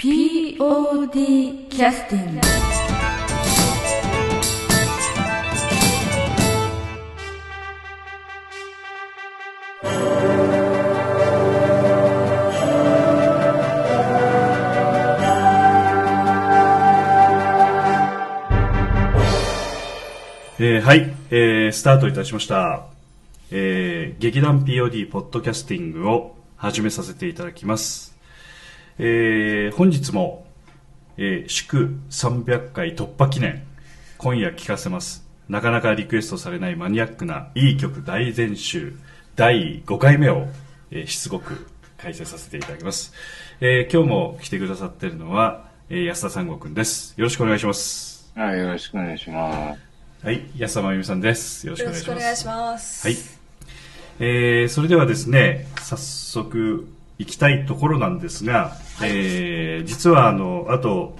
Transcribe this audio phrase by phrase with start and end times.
[0.00, 2.40] POD キャスティング
[20.60, 22.86] えーはい、えースタートいたしました。
[23.50, 28.17] えー劇団 POD ポッドキャスティングを始めさせていただきます。
[29.00, 30.46] えー本日も、
[31.16, 33.62] えー祝300回突破記念、
[34.16, 35.24] 今夜聴かせます。
[35.48, 38.94] なかなかリクエストされないマニアックないい曲大全集
[39.36, 40.48] 第5回目を、
[40.90, 43.12] えーしつこく開催させていただきます。
[43.60, 47.14] えー今日も来てくださっているのは、えー安田三郷くんです。
[47.16, 48.32] よろしくお願いします。
[48.34, 50.26] はい、よろしくお願いします。
[50.26, 51.64] はい、安田真由美さんです。
[51.68, 52.02] よろしくお願いします。
[52.02, 53.06] しくお願いします。
[53.06, 53.16] はい。
[54.20, 56.88] えー、それではですね、早速
[57.18, 61.16] 行きたいところなんですが、えー、実はあの、あと、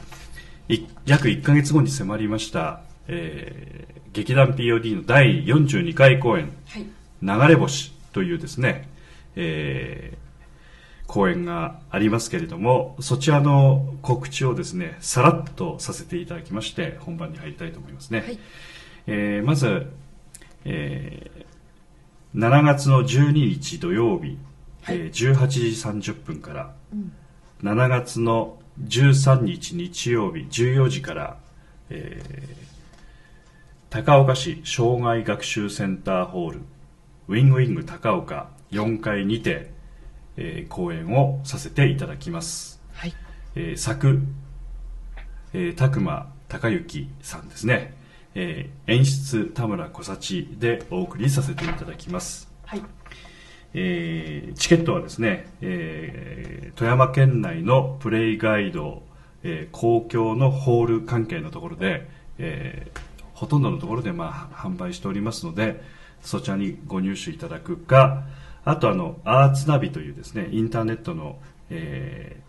[0.69, 6.87] い約1ヶ月後に迫りました、えー、劇団 POD の第42回公演、はい。
[7.23, 8.89] 流れ星というですね、
[9.37, 10.29] えー
[11.09, 18.21] 公演がありますけれども、そちらの告知をですね、さらっとさせていただきまして、本番に入りたいと思いますね。
[18.21, 18.39] はい
[19.07, 19.91] えーまず、
[20.67, 21.49] えー
[22.35, 24.37] 7月の12日土曜日、
[24.83, 25.61] はいえー18時
[26.13, 26.75] 30分から、
[27.63, 31.37] 7月の13日日曜日14時から、
[31.91, 32.69] えー
[33.91, 36.61] 高岡市障害学習センターホール
[37.27, 39.71] ウィングウィング高岡4階にて、
[40.37, 43.15] えー講演をさせていただきます、はい。
[43.55, 44.21] えー作、
[45.55, 47.97] えー、拓磨孝之さんですね、
[48.35, 52.83] えー演出田村小幸でお送りさせていただきますはい。
[53.75, 59.03] えーチケットはですね、えー富山県内のプレイガイド、
[59.43, 62.91] えー公共のホール関係のところで、え
[63.35, 65.81] ほとんどのところで、まあ、販売しておりますので
[66.23, 68.25] そちらにご入手いただくか
[68.65, 71.39] あとあのアーツナビというですねインターネットの、
[71.71, 72.41] え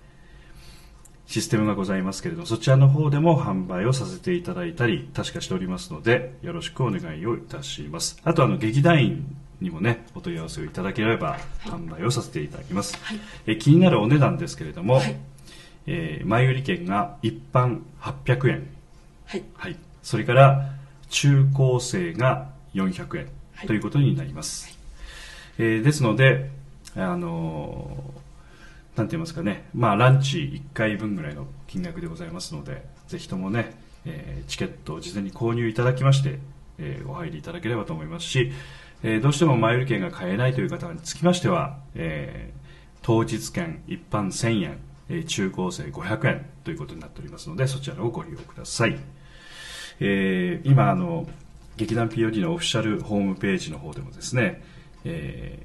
[1.29, 8.19] システムがございますけれどもそちらの方でも販売をさせていただいたり確かしておりますのでよろしくお願いをいたします。
[8.23, 13.19] あとあの劇団員にもねお問い合わせをいただければ販売をさせていただきます、はい。
[13.47, 15.15] え気になるお値段ですけれども、はい。
[15.87, 18.67] えー前売り券が一般800円、
[19.25, 19.43] はい。
[19.55, 20.71] はい、それから
[21.09, 23.27] 中高生が400円。
[23.55, 23.67] はい。
[23.67, 24.77] ということになります、
[25.57, 26.49] えーですので
[26.95, 28.19] あのー
[28.97, 33.73] なんて言いますかね、まあ、ランチ1回分ぐらいの金額でございますので、ぜひともね、
[34.05, 36.39] えーチケットを事前に購入いただきまして、
[36.79, 38.51] えーお入りいただければと思いますし、
[39.03, 42.59] えーどうしても前売り券が買えないという方につきましては、えー
[43.01, 44.77] 当日券一般1000円、
[45.07, 48.99] えー中高生500円ということになっておりますので、そちらをご利用ください。
[50.01, 51.27] えー今あの
[51.77, 54.61] 劇団 POD のオフィシャルホームページの方でもですね、
[55.05, 55.59] え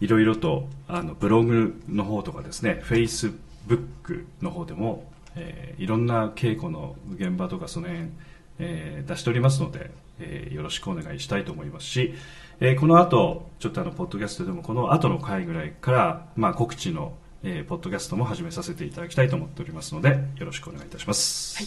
[0.00, 3.32] ーいろいろとあのブログの方とかですね、フェイス
[3.66, 8.10] ブックの方でも、えーいろんな稽古の現場とかその辺、
[8.58, 9.90] えー出しておりますので、
[10.20, 12.14] えーよろしくお願いしたいと思いますし、
[12.60, 17.12] えーこの後、ちょっとあの、ポッドキャストでもこの後の回ぐらいから、まあ、告知の、
[17.42, 21.56] えーポッドキャストも始めさせていただきたいと思っておりますので、よろしくお願いいたします。
[21.58, 21.66] はい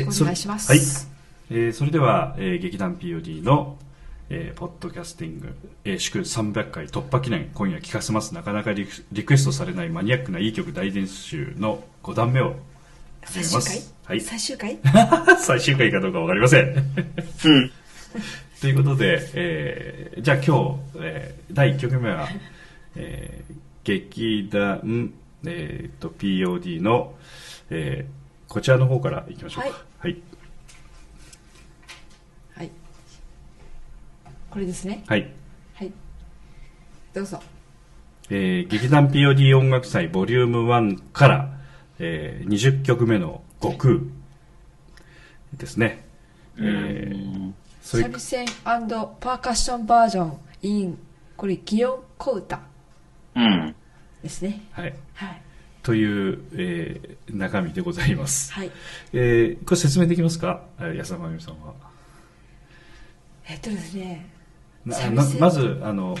[0.00, 0.70] よろしくお願いします。
[0.70, 0.80] はい。
[1.50, 3.76] えーそれでは、えー劇団 POD の、
[4.30, 5.54] えーポッドキャスティング、
[5.84, 8.34] えー祝300回突破記念、今夜聴かせます。
[8.34, 12.56] なかなかリクリクエストされないマニアックないい曲大伝集の5段目を
[13.22, 13.95] 始めます。
[14.06, 14.20] はい。
[14.20, 14.78] 最終回？
[15.38, 16.66] 最終回かどうかわかりません。
[16.68, 17.70] うん。
[18.60, 22.28] ということで、えーじゃあ今日、えー第1曲目は、
[22.94, 25.12] えー劇団、
[25.44, 27.14] えーと POD の、
[27.70, 29.84] えーこちらの方からいきましょうか。
[29.98, 30.16] はい。
[32.54, 32.70] はい。
[34.50, 35.02] これですね？
[35.08, 35.28] はい。
[35.74, 35.92] はい。
[37.12, 37.42] どうぞ。
[38.30, 41.58] えー劇団 POD 音楽祭ボリューム1から、
[41.98, 43.94] えー20曲目の悟空
[45.56, 46.04] ですね。
[46.58, 50.98] えー三味線パーカッションバージョン in
[51.36, 52.60] これ擬音小歌
[53.36, 53.74] うん。
[54.22, 54.62] ですね。
[54.72, 54.94] はい。
[55.14, 55.42] はい。
[55.84, 58.52] という、えー中身でございます。
[58.52, 58.72] はい。
[59.12, 60.62] えーこれ説明できますか？
[60.80, 61.74] えー安田真由美さんは。
[63.46, 64.26] えっとですね。
[64.84, 66.16] まずあの、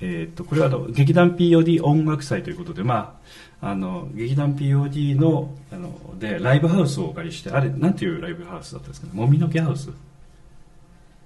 [0.00, 3.18] えー、とこれはあの劇団 POD 音楽祭ということで、ま
[3.60, 9.12] あ、あの劇団 POD のあのでライブハウスをお借りしてあれなんていうライブハウスだったんですかね？
[9.14, 9.90] もみの木ハウス？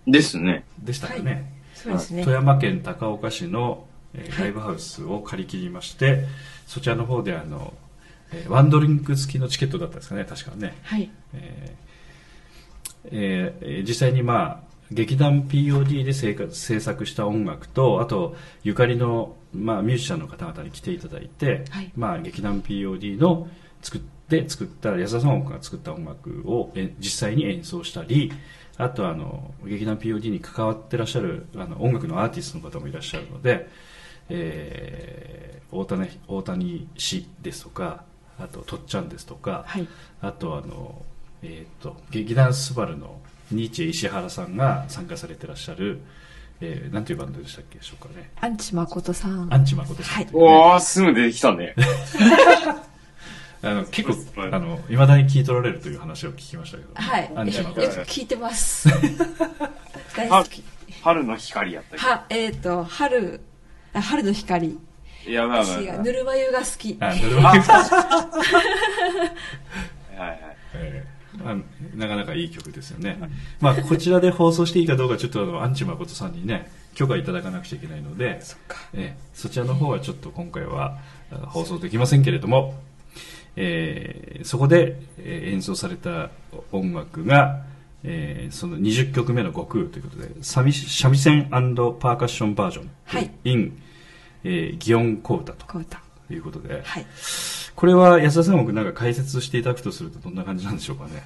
[0.07, 0.65] ですね。
[0.79, 2.35] でしたかね、そうですね富。
[2.35, 6.25] 山県高岡市の、えーはいライブハウスを借り切りまして
[6.67, 7.73] そちらの方であの、
[8.33, 10.77] えーワンドリンク付きのチケットだったんですかね、確かね。
[10.83, 11.11] はい。
[11.35, 23.49] えーえーえー実際にまあ劇団 POD で制作制作した音楽とあとゆかりの、まあ、ミュージシャンの方々に来ていただいて、はいまあ、劇団 POD の
[23.83, 28.33] 作って作った安田さんが作った音楽をえ実際に演奏したり
[28.79, 33.69] あとあの劇団 POD に関わってらっしゃるあの音楽のアーティストの方もいらっしゃるので、
[34.29, 38.05] えー大谷大谷氏ですとか
[38.39, 39.89] あととっちゃんですとか、はい。
[40.21, 41.03] あとあの、
[41.43, 43.21] えー、と劇団スバルの
[43.53, 46.01] ニーチェ石原さんが参加されてらっしゃる、
[46.61, 49.53] えーなんていうバンドでしたっけでしょうかねアンチ誠さん。
[49.53, 51.75] アンチ誠さん、はいおー、すぐ出てきたね。
[53.65, 54.17] あの結構
[54.51, 57.31] あの未だに聞い取られるという話を聞きましたけど、はい。
[57.37, 58.89] アンチよく誠さん聞いてます。
[60.17, 60.65] 大好き。
[61.03, 62.07] 春の光やったっけ？
[62.07, 63.41] は、えっ、と、春、
[63.93, 64.79] あ春の光。
[65.25, 66.05] いやば私がいやばい。
[66.05, 66.97] ぬるま湯が好き。
[66.99, 67.61] あなるほど はい
[70.19, 70.39] はい。
[70.75, 71.63] えーあの
[71.95, 73.19] なかなかいい曲ですよね、
[73.61, 78.77] まあ、こちらで放送していいかどうかちょっとあのアンチ誠さんにね許可いただかなくちゃいけないのでそっか。
[78.93, 80.99] えーそちらの方はちょっと今回は
[81.33, 82.75] あ放送できませんけれども、
[83.57, 86.31] えーそこで、えー演奏された
[86.71, 87.65] 音楽が、
[88.05, 90.73] えーその20曲目の悟空ということで三味
[91.19, 93.31] 線パーカッションバージョン、はい。
[93.45, 93.81] in、
[94.45, 95.67] えー擬音小歌と。
[95.67, 95.85] こう
[96.29, 96.35] だ。
[96.35, 97.07] いうことで、はい。
[97.75, 101.23] これは安田さん僕なんか解説していただくとするとどんな感じなんでしょうかね。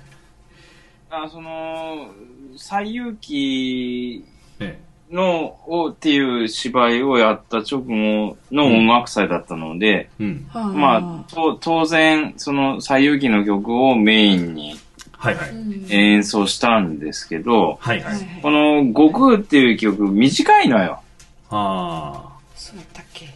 [1.11, 2.09] あその、
[2.57, 4.25] 西遊記
[4.61, 4.79] え
[5.11, 10.47] の、をっていう芝居をやった直後の音楽祭だったので、えうん。
[10.49, 14.77] はまあ、と当然、その西遊記の曲をメインに
[15.19, 21.01] はいはい、うん演奏したんですけど、はいはい、この悟空っていう曲短いのよ。
[21.51, 23.36] あそうだったっけ？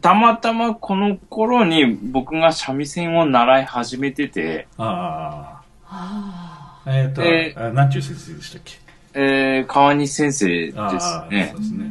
[0.00, 8.74] たまたまこの頃に僕が三味線を習い始めてて、あああえっ、と、えあなんちゅう先生でしたっけ？
[9.14, 11.60] えー、川西先生ですああねそう。
[11.60, 11.90] ですね。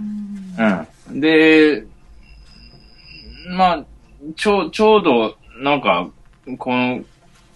[1.09, 1.19] うん。
[1.19, 1.85] で、
[3.49, 3.85] まあ、
[4.35, 6.07] ちょ、ちょうど、なんか、
[6.57, 7.01] この、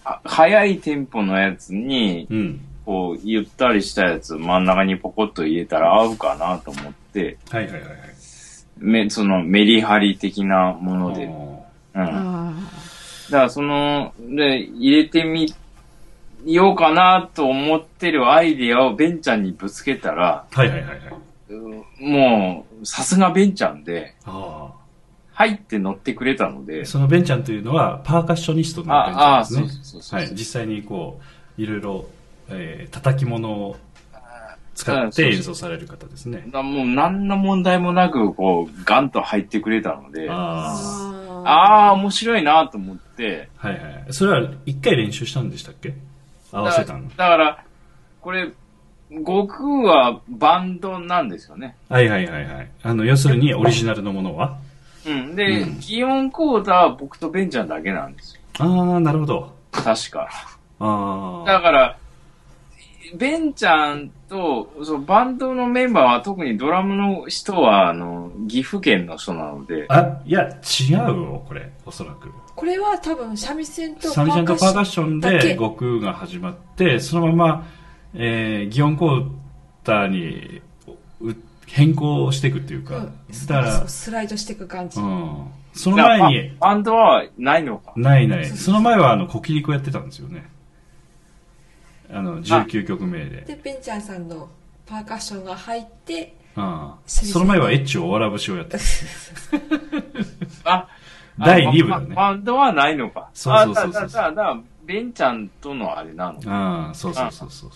[0.04, 2.60] あ速いテンポのやつに、うん。
[2.84, 7.98] こう、ゆったりしたやつ真ん中にポコッと入れたら合うかなと思って、はいはいはいはい
[8.80, 11.26] め、そのメリハリ的なもので。
[11.26, 12.02] おうん。
[12.02, 12.52] あ。
[13.30, 15.52] だあからその、で、入れてみ
[16.44, 21.14] ようかなと思ってるアイディアをベンちゃんにぶつけたら、ーはいはいはいはい
[22.00, 24.72] もう、さすがベンちゃんで、あ
[25.32, 30.20] はいって乗ってくれたのであ、そのベンちゃんというのはパーカッショニストのベンちああ、ゃんですねそうそうそう。
[30.20, 31.18] はい、実際にこ
[31.58, 32.06] ういろいろ、
[32.50, 33.76] えー、叩き物を
[34.80, 36.44] 使って演奏される方ですね。
[36.48, 44.06] だもう何の問題もなく、こう、ガンと入ってくれたので、ああああー、面白いなと思って、あはいはい。
[44.10, 45.94] それは一回練習したんでしたっけ？
[46.52, 47.08] 合わせたの。
[47.10, 47.64] だだから、
[48.20, 48.50] これ、
[49.10, 51.76] 悟空はバンドなんですよね。
[51.88, 52.70] はいはいはいはい。
[52.82, 54.58] あの要するにオリジナルのものは？
[55.06, 55.34] うん。
[55.34, 55.80] で、うん。
[55.80, 58.40] 擬音コーダは僕とベンちゃんだけなんですよ。
[58.58, 59.54] ああなるほど。
[59.72, 60.28] 確か。
[60.78, 61.98] ああだから、
[63.16, 70.48] ベンちゃんと、そう、バンドのメンバーは特にドラムの人は、あの、岐阜県の人なので、あいや
[70.80, 72.30] 違うよこれおそらく。
[72.54, 77.66] これは多分三味線とサミちゃんとパーカッションで悟空が始まってそのまま、
[78.14, 79.28] えー、擬音コー
[79.82, 80.62] タに
[81.20, 81.34] う
[81.66, 83.46] 変更していくっていうか、うん。
[83.46, 85.00] だからそうスライドしていく感じ。
[85.00, 87.92] うん、その前にバンドはないのか。
[87.96, 88.46] ないない。
[88.46, 90.48] その前はあのコキリコやってたんですよね
[92.12, 93.42] あの19曲目で。
[93.42, 94.48] で、ベンちゃんさんの
[94.86, 96.98] パーカッションが入って、ああ。
[97.06, 98.78] その前はエッチおわら節をやって
[100.64, 100.72] た。
[100.72, 100.88] あ、
[101.38, 102.06] 第二部だね。
[102.08, 103.28] ババンドはないのか。
[103.34, 104.02] そうそうそうそう。
[104.02, 106.40] あだだだだから、ベンちゃんとのあれなの。
[106.46, 107.70] ああそうそうそうそう。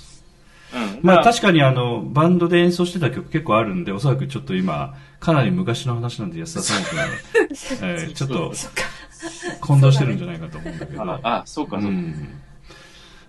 [0.75, 1.00] うん。
[1.03, 7.07] まあ確かにあのバンドで演奏してた曲結構あるんでおそらくちょっと今かなり昔の話なんで安田さん君は、
[7.95, 8.53] えーちょっと。
[9.61, 11.03] 混同してるんじゃないかと思うんだけど。
[11.03, 11.88] あ、あ、そうか、そうか。
[11.88, 12.41] うん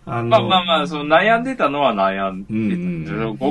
[0.05, 2.53] あのまあまあまあ、その悩んでたのは悩んでた。
[2.53, 3.05] うん。
[3.07, 3.49] その悟へ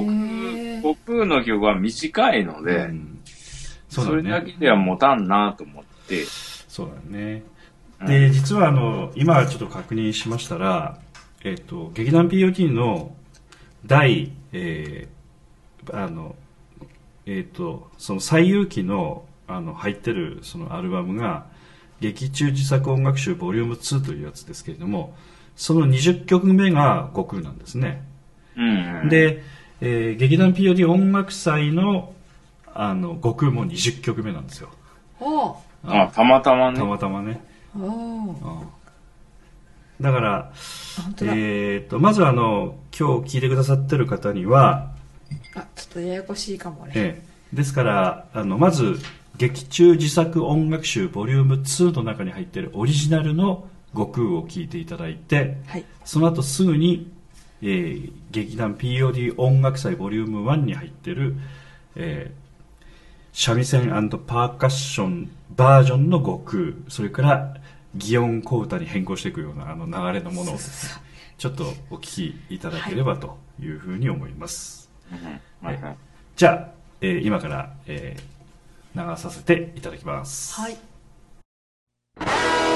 [0.78, 0.82] ー。
[0.82, 3.18] 空、悟空の曲は短いので、うん。
[3.88, 6.24] そうそれだけでは持たんなと思って、
[6.68, 7.44] そうだね。
[8.00, 8.06] うん。
[8.06, 10.98] で実はあの今ちょっと確認しましたら、
[11.44, 13.14] えっ、と、劇団 POD の
[13.86, 15.14] 第、えー
[15.92, 16.34] あの、
[17.26, 21.46] えっ、と、その最有機の、あの、入ってるそのアルバムが、
[22.00, 25.14] 劇中自作音楽集ボリューム2というやつですけれども、
[25.56, 28.04] その20曲目が悟空なんですね。
[28.56, 29.42] うんうん。、で、
[29.80, 32.12] えー劇団 POD 音楽祭の、
[32.72, 34.70] あの、悟空も20曲目なんですよ。
[35.20, 35.56] おー
[35.86, 36.84] あ、たまたまねた。
[36.84, 37.44] またまね。
[40.00, 40.52] だから。
[41.22, 44.90] えー、とまずあの今日聞いてくださってる方には、
[45.54, 46.92] あ、ちょっとややこしいかもね。
[46.94, 48.98] ええですからあのまず
[49.36, 55.84] 劇中自作音楽集ボリューム2の中に入っているオリジナルの悟空を聴いていただいてはい。
[56.04, 57.10] その後すぐに、
[57.62, 61.36] えー劇団 POD 音楽祭ボリューム1に入っている、
[61.96, 62.44] えー
[63.36, 63.88] 三味線
[64.26, 67.54] パーカッションバージョンの悟空それから
[67.96, 70.58] 擬音小歌に変更していくようなあの流れのものを
[71.36, 74.88] ちょっとお聞きいただければというふうに思います、
[75.62, 75.96] はい。
[76.36, 78.34] じゃあ、えー今から、えー
[78.94, 80.76] 流させていただきますはい。「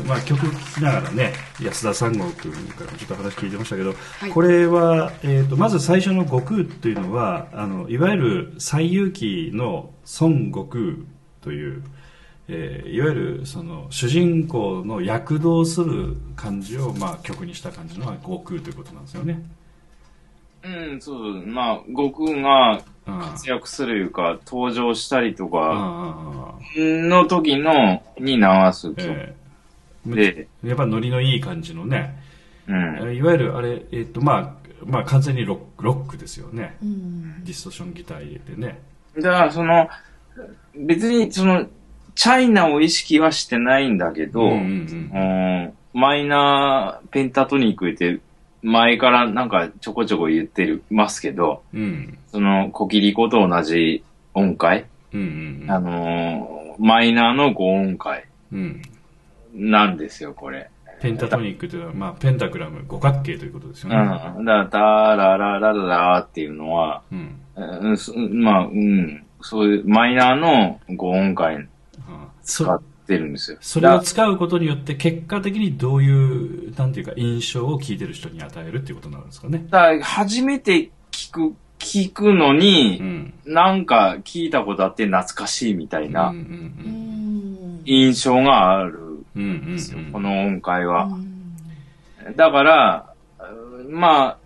[0.00, 4.30] まあ、曲聴きながらね、安田三郷君からもちょっと話聞いてましたけど、はい。
[4.30, 10.82] これは、えーと、まず最初の悟空というのは、あの、いわゆる西遊記の孫悟空
[11.40, 11.82] という、
[12.48, 19.42] えーいわゆるその主人公の躍動する感じを、まあ、曲にした感じのが悟空ということなんですよね。
[20.64, 23.18] うん、そう、まあ、悟空がうん。
[23.18, 29.41] 活躍するいうか、登場したりとうんか、の時の、に流す曲えー
[30.06, 32.16] で、やっぱノリのいい感じのね、
[32.66, 33.16] うん。
[33.16, 36.76] いわゆるあれ、えっ、と、まあ、まあ、完全にロックロックですよね。
[36.82, 37.44] うん。
[37.44, 38.80] ディストーションギター入れてね。
[39.16, 39.88] だから、その、
[40.74, 41.66] 別に、その、
[42.14, 48.18] チャイナを意識はしてないんだけど、うんうんうんマイナーペンタトニックって
[48.62, 51.80] 前からなんかちょこちょこ言ってるますけど、うん。
[51.80, 52.18] うん。
[52.30, 58.82] そのコキリコと同じ音階、うんうんあのーマイナーの5音階うん。
[59.52, 60.70] なんですよ、これ。
[61.00, 63.98] ペンタトニックというのは、まあ、ペンタグラム、五角形ということですようん。
[63.98, 64.06] ね。
[64.06, 67.38] だから、タラララララっていうのは、うん。
[67.56, 71.68] うんそまあ、うん、そういうマイナーの5音階うん
[72.42, 73.58] 使そってるんですよ。
[73.60, 79.66] それをだ使うことによって、結果的にどういう、なんていうか、印象を聞いてる人に与えるっていうことなんですかね。
[79.70, 83.34] だから初めて聞く、聞くのに、うん。
[83.44, 86.32] なんか聞いたことあって懐かしいみたいな。
[87.84, 89.01] 印象がある
[89.36, 89.42] うん。
[89.42, 89.46] う
[90.00, 91.04] んこの音階は。
[91.04, 91.42] うん
[92.36, 94.38] だから、うんまあ、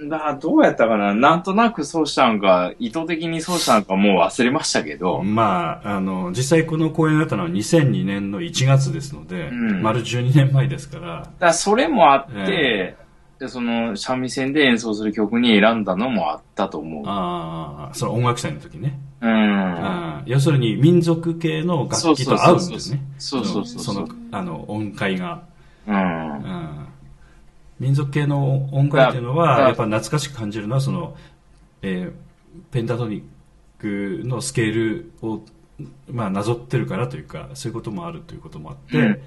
[0.00, 12.96] うんだどうやったかななんとなくそうしたんか、意図的にそうしたんかもう忘れましたけど、まあ、あの、実際この公演があったのは2002年の1月ですので、うん丸12年前ですから、だからそれもあって、え
[13.38, 17.02] でその三味線で演奏する曲に選んだのもあったと思う。
[17.06, 18.98] ああ、その音楽祭の時ね。
[20.26, 23.02] 要するに民族系の楽器と合うんですね。
[23.18, 25.44] そうそうそうそうその、あの、音階が。
[25.86, 25.96] うん。
[25.96, 26.86] うん
[27.80, 31.16] 民族系の音階っていうのは、だやっぱ懐かしく感じるのは、その、
[31.82, 32.12] えー
[32.70, 35.40] ペンタトニックのスケールを、
[36.10, 39.22] まあ、なぞってるからというか、そういうこともあるということもあって、うん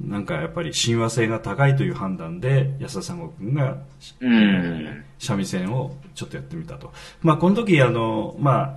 [0.00, 3.78] なんかやっぱり親和性が高いという判断で、安田三郷君が、
[4.20, 5.04] うん。
[5.18, 6.92] 三味線をちょっとやってみたと。
[7.20, 8.76] まあ、この時、あの、まあ、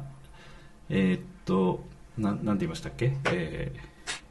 [0.91, 1.84] えーっと、
[2.17, 3.13] なん、なんて言いましたっけ？
[3.32, 3.80] えー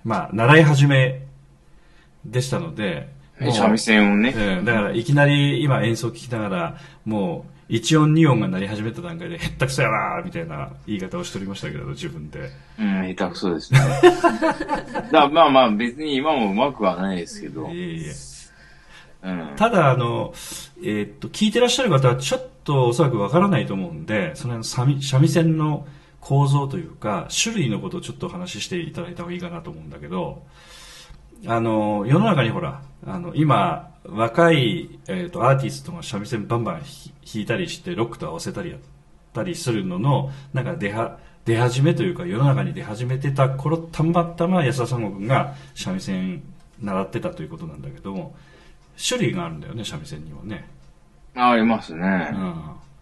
[0.05, 1.23] まあ、習い始め
[2.25, 4.35] でしたので、三味線をね。
[4.37, 12.51] ええだから、いきなり今演奏聞きながら、もう、1音2音が鳴り始めた段階で、へったくそやなーみたいな言い方をしておりましたけど、自分で。
[12.79, 13.81] うん、下手くそですね。
[15.12, 17.68] だまあまあ別に今もうまくはないですけど。
[17.68, 18.12] いえいえ。
[19.23, 19.53] うん。
[19.57, 20.33] ただ、あの、
[20.83, 25.87] えーっと、聞いてらっしゃる方はちょっとおそらくわからないと思うんで、その三味線の
[26.20, 30.44] 構造というか、種類のことをちょっとお話ししていただいた方がいいかなと思うんだけど、
[31.46, 38.80] あの、世の中にほら、あの、今、若い、えーっと、アーティストが三味線バンバンひ弾いたりして、ロックと合わせたりやっ
[39.33, 46.42] たりするのの、なんか出は、出始めというか、世の中に出始めてた頃、たまたま安田三郷君が三味線
[46.80, 48.35] 習ってたということなんだけども、
[49.09, 50.68] 種類があるんだよね、三味線にはね。
[51.35, 52.30] ありますね。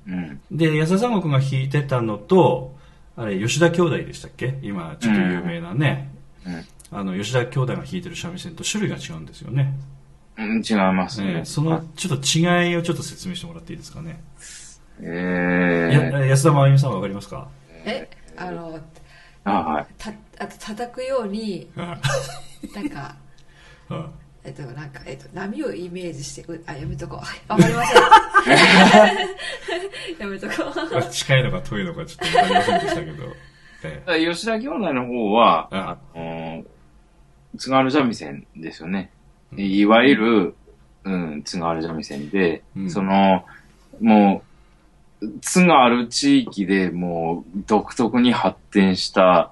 [0.07, 0.21] ううん。
[0.21, 0.41] ん。
[0.53, 2.78] で、安田三郷君が弾いてたのと、
[3.19, 4.59] あれ、吉田兄弟でしたっけ？
[4.63, 6.11] 今、ちょっと有名なね。
[6.47, 9.75] うんあの、吉田兄弟が弾いてる三味線と種類が違うんですよね。
[10.39, 11.33] うん、違いますね。
[11.33, 14.23] ええその、ちょっと違いをちょっと説明してもらっていいですかね？
[15.03, 17.49] えや安田真由美さんわかりますか？
[17.85, 18.81] え、あの、ー、
[19.45, 19.87] あ、はい。
[19.99, 22.01] た、あと叩くように、あ
[22.75, 23.17] なんか、
[23.91, 24.11] あ
[24.45, 27.19] えっと、なんか、えっと、波をイメージして、うあ、やめとこう。
[27.19, 27.99] は いわかりませ
[30.17, 30.19] ん。
[30.21, 30.55] やめとこ
[30.95, 30.97] う。
[30.97, 33.37] あ近いのか遠いのかちょっとわかりませんでしたけど。
[34.33, 36.65] 吉田兄弟の方は、ああの
[37.57, 39.11] 津軽三味線ですよね。
[39.57, 40.55] いわゆる、
[41.05, 43.45] うん、津軽三味線で、うんその、
[44.01, 44.43] も
[45.21, 49.51] う、津軽地域でもう独特に発展した、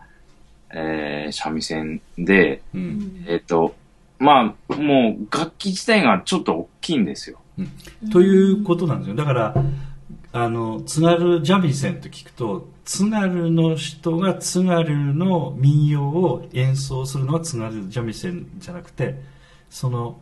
[0.70, 3.24] えー、三味線で、えうん。
[3.28, 3.74] えっ、と、
[4.18, 7.38] まあ、もう楽器自体がちょっと大きいんですよ。
[8.12, 9.16] ということなんですよ。
[9.16, 9.54] だから、
[10.32, 19.20] あの、津軽三味線と聞くと、津軽の人が津軽の民謡を演奏するのは津軽三味線じゃなくて、
[19.70, 20.18] その、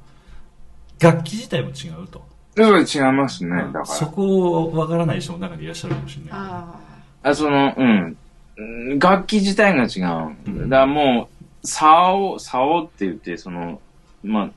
[1.00, 2.22] 楽器自体も違うと。
[2.54, 6.32] だから違いますね、だかそこをわからない人も中にいらっしゃるかもしれない。
[6.32, 6.78] あ
[7.22, 7.30] ら。
[7.30, 8.16] あその、うん。
[8.56, 8.62] う
[8.94, 10.36] ん楽器自体が違う。
[10.46, 11.28] うんだからも
[11.62, 13.80] う、竿、竿って言って、その、
[14.24, 14.50] まあ、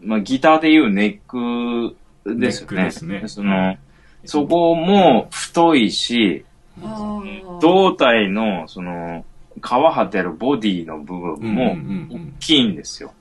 [0.00, 2.76] まあ、ギターでいうネックですよね。
[2.76, 3.76] ネックですねその、
[4.24, 6.44] そこも太いし。
[7.60, 9.24] 胴体の、その、
[9.56, 11.76] 皮張ってあるボディの部分うんも
[12.10, 13.12] 大きいんですよ。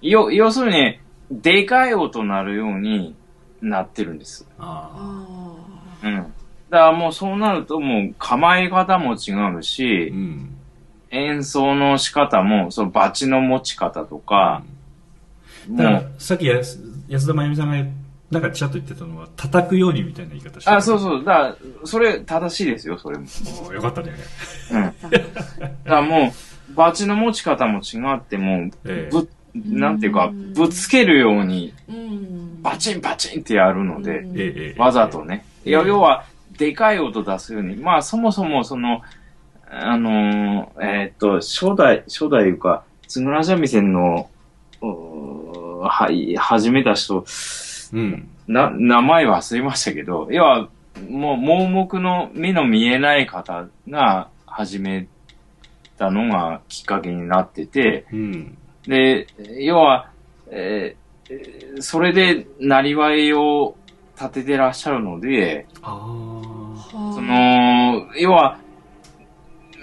[0.00, 0.98] よ、要するに、
[1.30, 3.14] でかい音鳴るように
[3.60, 4.46] なってるんです。
[4.58, 4.90] あ
[6.02, 6.14] あうん。
[6.14, 6.32] だか
[6.70, 9.62] らもうそうなるともう構え方も違うー。
[9.62, 10.55] しう、ん。
[11.16, 14.62] 演奏の仕方も、そのバチの持ち方とか、
[15.68, 17.90] もだからう、さっき安田真由美さんが
[18.30, 21.24] なんかちらっと言ってたのは叩くようにみたいな言い方してあ、そううそう。
[21.24, 23.26] だから、それ正しいですよ、それも。
[23.72, 24.12] よかったね
[24.72, 24.82] うん。
[24.82, 24.94] だか
[25.84, 26.32] らも
[26.72, 32.62] う、バチの持ち方も違って、もう、ええぶ、なんていうか、うんぶつけるように、うん。
[32.62, 35.44] バチンバチンってやるので、うんえわざとね。
[35.64, 36.24] 要は、
[36.58, 37.76] でかい音出すように。
[37.76, 39.02] まあ、そもそも、その、
[39.70, 44.28] あのーえーっと、初代、初代いうか、津村三味線の、
[44.80, 47.24] はい、始めた人、
[47.92, 48.28] うん。
[48.46, 50.68] な、名前忘れましたけど、要は、
[51.08, 55.08] もう、盲目の目の見えない方が始め
[55.98, 58.58] たのがきっかけになってて、うん。
[58.86, 59.26] で、
[59.60, 60.10] 要は、
[60.50, 63.76] えーえーそれで、なりわいを
[64.18, 67.12] 立ててらっしゃるので、ああ。
[67.12, 68.58] その、要は、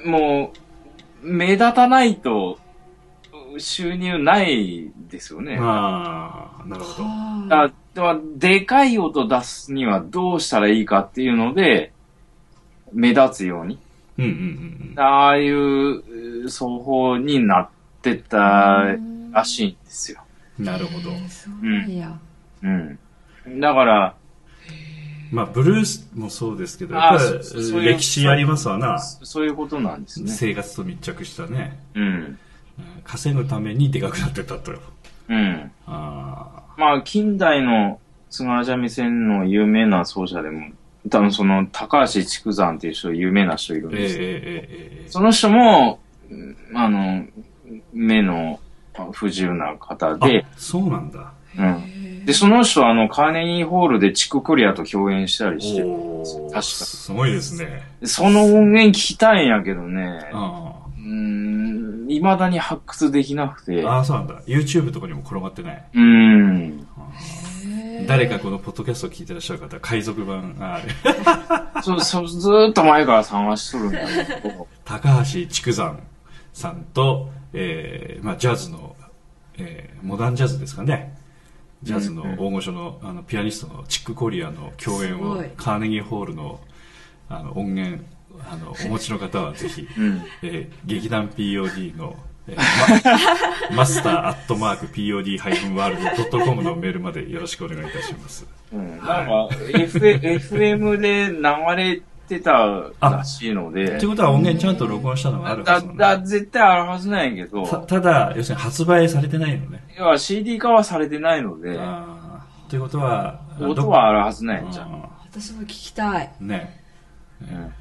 [0.05, 0.51] も
[1.23, 2.59] う、目立たないと、
[3.57, 5.57] 収入ないですよね。
[5.59, 11.91] ああなるほどだからでかい音出すにはどうしたらいいかっていうので、
[12.91, 13.77] 目立つように。
[14.17, 17.69] うんうんうんああいう奏法になっ
[18.03, 18.95] てた
[19.31, 20.21] らしいんですよ。
[20.59, 22.15] うんなるほどそうなんや。
[22.61, 22.99] うん。
[23.59, 24.15] だから、
[25.33, 30.31] まあブルースもそうですけどあやっぱり歴史ありますわなそそういうことなんですね。
[30.31, 32.03] 生活と密着したねうん。
[32.03, 32.39] うん
[33.03, 34.71] 稼ぐためにでかくなってたと
[35.29, 35.71] うん。
[35.85, 40.71] あまあ、近代の津軽三味線の有名な奏者でも、
[41.09, 44.21] 多分その高橋筑山っていう人、有名な人いるんですよ。
[44.21, 45.99] えええその人も、
[46.31, 47.25] うんあの、
[47.93, 48.59] 目の
[49.11, 52.25] 不自由な方で、あそうなんだうん。
[52.25, 64.41] で、その人はあの、カーネギーホールでチククリアと共演したりしてるおー確かすごいですねでその音源聞きたいんやけどね、あうーん、未だに発掘できなくて、あああそうなんだ。
[64.47, 65.83] YouTube とかにも転がってない。
[65.93, 66.87] うん。
[68.07, 70.89] 誰かこのポッドキャストを聞いてらっしゃる方は海賊版がある。
[71.83, 73.99] そ、そ、ずーっと前から探しとるんだ
[74.41, 75.99] けど、高橋筑山
[76.53, 78.95] さんと、えーまあ、ジャズの、
[79.57, 81.15] えーモダンジャズですかね
[81.83, 86.59] ジャズの大御所のあのピアニストのチック・コリアの共演をカーネギーホールの
[87.29, 88.03] あの音源
[88.49, 90.21] あのお持ちの方は ぜひ、うん。
[90.41, 92.15] えー劇団 POD の、
[92.47, 98.45] えーまマスターアットマーク POD-world.com のメールまでよろしくお願いいたします。
[98.71, 102.01] うん、なんか、F、FM で流れ
[102.37, 103.97] てたらしいので。
[103.99, 109.83] という、ことは音源ちゃんと録音したのがあるはだ、ずだだ、絶対あるはずなんやけど、たただ要するに発売されてないのね。
[109.97, 111.79] 要は CD 化はされてないので、
[112.69, 114.85] ということは音はあるはずなんやじゃん。
[114.87, 116.31] あ私も聞きたい。
[116.41, 116.79] ーね。
[117.41, 117.73] うん。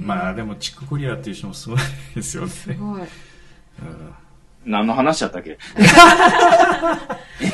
[0.00, 1.78] まあでもチックコリアっていう人もすごい
[2.14, 2.48] ですよね。
[2.48, 3.00] すごい。
[3.00, 3.08] うん。
[4.64, 5.58] 何の話やったっけ？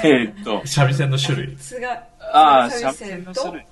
[0.05, 3.67] えーっと、三味線の種類、つが、ああ、三味線と線の種類ね。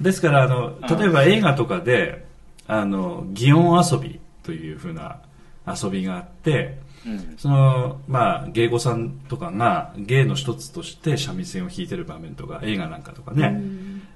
[0.00, 2.26] うん、ですからあの例えば映画とかで
[2.66, 5.20] あの擬音遊びというふうな
[5.66, 7.34] 遊びがあってうん。
[7.38, 13.62] そのまあ芸妓さんとかが芸の一つとして三味線を弾いてる場面とか映画なんかとかね、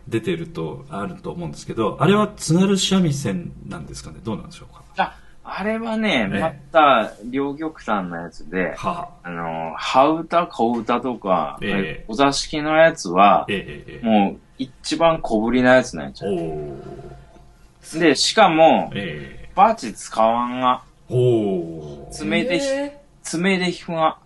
[0.08, 4.16] 出てるとあると思うんですけどあれは津軽三味線なんですかね？
[4.24, 4.81] どうなんでしょうか？
[5.52, 9.08] あ、あれはね、ええまた、両極端なやつで、は。
[9.22, 12.04] ああの、羽歌、小歌とか、ええ。
[12.08, 16.30] お座敷のやつは、えええええもう、一番小ぶりなやつなんやちえゃ
[17.96, 18.00] う。
[18.00, 22.10] で、しかも、えバチ使わんが、えおー。
[22.10, 24.18] 爪でひ、え爪で弾くが、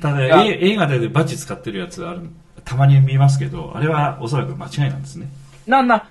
[0.00, 2.20] ただ映画でバチ使ってるやつある
[2.64, 5.28] たまに見ますけどあれはおそらく間違いなんですね。
[5.66, 6.06] なんだ、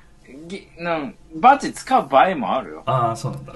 [0.48, 2.84] ぎなんバチ使う場合もあるよ。
[2.86, 3.54] ああそうなんだ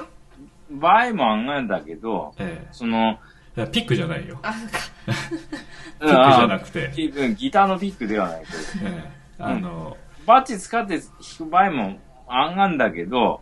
[0.78, 3.20] 場合もあんがんだけど、えその、
[3.56, 4.40] えいやピックじゃないよ。
[4.44, 4.78] あ、そっか。
[6.00, 8.52] ピックじゃなくて、ギうんギターのピックではないけ
[8.86, 9.44] ど、ええ。
[9.44, 13.42] あの、バチ使って弾く場合もあんがんだけど、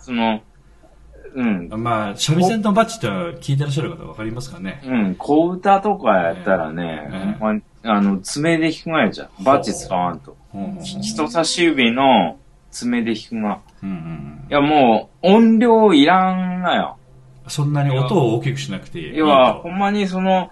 [0.00, 0.42] その、
[1.34, 4.80] うん、うん、まあ三味線のバチって聞いてらっしゃる方わかりますかね。
[4.84, 7.62] うん、小歌とかやったらね、ええ。
[7.86, 9.44] あの、爪で弾くがやじゃん。
[9.44, 10.36] バチ使わんと。
[10.80, 12.38] 人差し指の
[12.74, 13.60] 爪で弾くが。
[13.82, 16.98] うんうんいや、もう、音量いらんがよ。
[17.48, 20.50] そんなに音を大きくしなくていい要は、とほんまにその、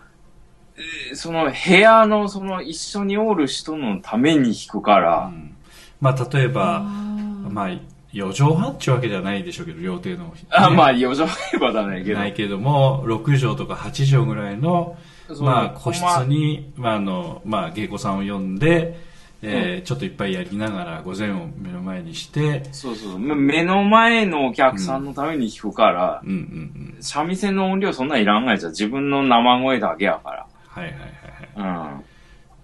[0.77, 5.55] えーその部屋のその一緒におる人のために弾くから、うん
[6.01, 7.69] まあ例えばまあ
[8.13, 10.35] 4畳半っていうわけじゃないでしょうけど、料亭の。
[10.51, 12.19] あ、ねまあ、余剰へばだねけど。
[12.19, 14.97] ないけども、6畳とか8畳ぐらいの、
[15.29, 18.99] そうまあ、個室に、まあ、あの、まあ、芸妓さんを呼んで、
[19.43, 23.19] えーちょっといっぱいやりながら、午前を目の前にして、そうそう。
[23.19, 27.03] 目の前のお客さんのために弾くから、うんうんうん。
[27.03, 28.73] 三味線の音量そんないらんがいじゃん。
[28.73, 31.09] 自分の生声だけやかはいはいはいはい。
[31.57, 31.95] ら。
[31.95, 32.05] うん。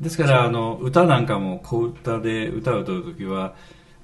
[0.00, 3.54] ですから、あの、歌なんかも、小歌で歌を歌うときは、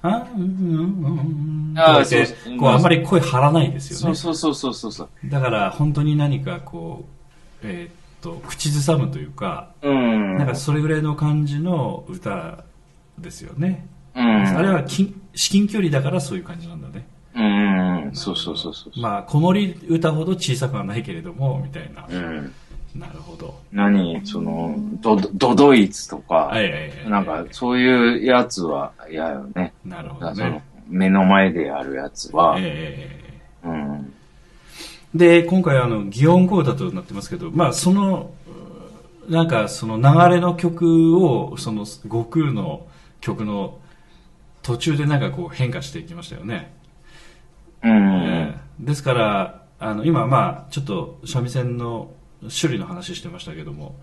[0.02, 2.22] あうんうんうんあそう
[2.58, 4.14] こう、あんまり声張らないですよね。
[4.14, 5.30] そうそうそうそうそうそう。
[5.30, 10.36] だから、本当に何かこう、えーっと、口ずさむというか、うん。
[10.38, 12.64] なんかそれぐらいの感じの歌
[13.18, 13.86] ですよね。
[14.16, 14.24] うん。
[14.24, 17.06] あれは近至近距離だからそういう感じなんだね。
[17.34, 18.14] うん。
[18.14, 19.00] そうそうそうそう。
[19.00, 22.06] まあ、子守歌ほど小さくはないけれども、みたいな。
[22.08, 22.52] うん。
[22.94, 23.54] なるほど。
[23.72, 24.24] 何？
[24.24, 27.10] その、ド、ドドイツとか、はいはいはい。
[27.10, 29.74] なんか、そういうやつは嫌よね。
[29.84, 30.62] なるほどね。
[30.88, 33.20] 目の前でやるやつは、え
[33.64, 33.93] えうん。
[35.14, 38.32] で、今回あの、擬音語だとなってますけど、まあ、その、
[39.28, 42.86] うなんかその流れの曲を、その悟空の
[43.20, 43.78] 曲の
[44.62, 46.74] 途中でなんかこう変化していきましたよね。
[47.82, 48.22] うん。
[48.24, 52.10] ええですから、あの、今まあ、ちょっと三味線の
[52.60, 53.94] 種類の話してましたけども、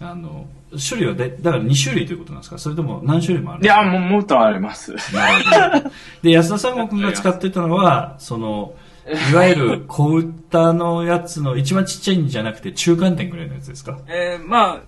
[0.00, 0.46] あの、
[0.88, 2.58] 種類はで、だから2種類ということなんですか？
[2.58, 3.82] それとも何種類もあるんですか？
[3.82, 4.92] いや、もう、もっとあります。
[5.12, 5.90] なるほど。
[6.22, 8.74] で、安田三悟君が使ってたのは、その、
[9.30, 13.98] いわゆる小歌のやつの一番ちっちゃいんじゃなくて中間点ぐらいのやつですか？
[14.08, 14.80] えー、まあ、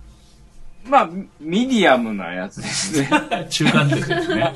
[0.85, 3.09] まあ、ミディアムなやつですね。
[3.49, 4.53] 中間点ですね。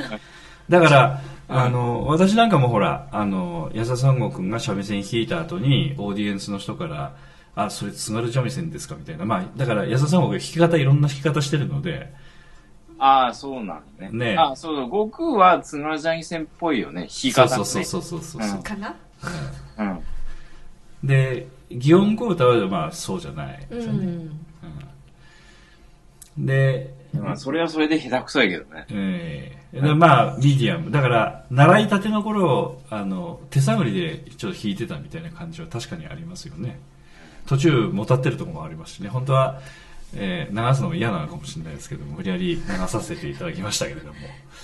[0.69, 7.13] だから、あの、私なんかもほら、あの、安田三悟君が三味線弾いた後に、オーディエンスの人から、
[7.55, 9.25] あ、それ津軽三味線ですかみたいな。
[9.25, 12.13] まあ、だから安田三悟君弾き方いろんな弾き方してるので、
[13.03, 14.09] ああ、そうなんね。
[14.11, 17.01] ねあそうそう、悟空は津軽三味線っぽいよね。
[17.01, 17.49] 弾き方、ね。
[17.55, 18.57] そうそうそうそうそうそう。
[18.57, 18.95] うんかな？
[19.77, 21.07] うん。
[21.07, 24.05] で、擬音語歌はまあそうじゃないですよね。
[26.37, 26.45] うん。
[26.45, 28.85] で、まあ、それはそれで下手くそやけどね。
[28.89, 30.91] ええでまあ、ミディアム。
[30.91, 36.79] だから、習いたての頃、あの、手探りでちょっと弾いてたみたいな感じは確かにありますよね。
[37.47, 39.09] 途中、もたってるところもありますしね。
[39.09, 39.59] 本当は、
[40.13, 44.13] えー流すのも嫌なのかもしれないですけども、無理やり流させていただきましたけれども。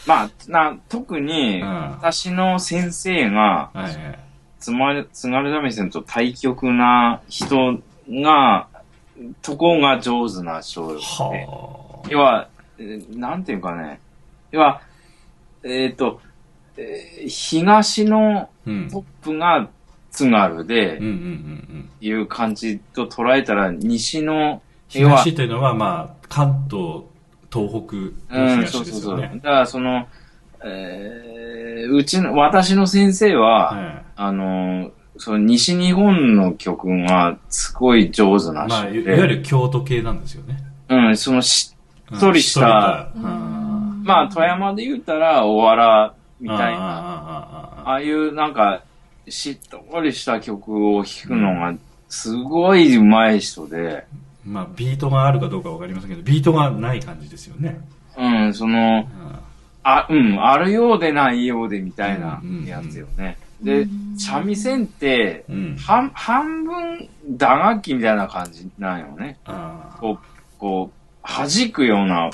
[0.06, 4.20] まあ、な、特に、うん私の先生が、はいはい。
[4.60, 8.68] つまり、津軽三味線と対極な人が、
[9.42, 14.00] とこが上手な人で、は要は、えーなんていうかね、
[14.52, 14.82] 要は、
[15.64, 16.22] えっ、と、
[16.78, 18.50] えー東の。
[18.66, 19.70] トップが
[20.12, 21.00] 津軽で。
[22.02, 27.04] いう感じと捉えたら、西の、東というのは、まあ、関東、
[27.52, 27.96] 東北
[28.36, 29.22] のうん、東そうそうそう。
[29.22, 29.40] だですよね。
[29.42, 30.08] から、その、
[30.64, 40.58] えー、うちの、私の先生は、あの、その西日本の曲がすごい上手な人で、まあ、いわゆる京都系なんですよね。
[40.90, 41.76] うん、そのし
[42.16, 48.84] っとりした、うん、まあ富山で言ったらおわらみたいな、ああいうなんか
[49.28, 51.74] しっとりした曲を弾くのが
[52.08, 54.06] すごい上手い人で、
[54.46, 57.82] うん、まあビートがあるかどうかわかりませんけど、ビートがない感じですよね。
[58.18, 59.08] うん、その、うん。
[59.90, 63.38] あ、うん、あるようでないようでみたいなうんやつよね。
[63.62, 65.78] で、三味線って、うん。
[65.78, 69.38] 半、半分打楽器みたいな感じなんよね。
[70.00, 72.30] こう、こう、弾くような、